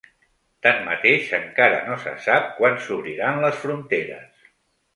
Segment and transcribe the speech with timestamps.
[0.67, 4.53] Tanmateix, encara no se sap quan s’obriran les fronteres.